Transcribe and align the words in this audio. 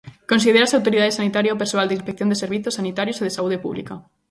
Considérase 0.31 0.75
autoridade 0.75 1.17
sanitaria 1.19 1.55
o 1.55 1.61
persoal 1.61 1.87
de 1.87 1.97
inspección 1.97 2.29
de 2.29 2.37
servizos 2.41 2.77
sanitarios 2.79 3.17
e 3.21 3.25
de 3.25 3.35
saúde 3.37 3.61
pública. 3.65 3.93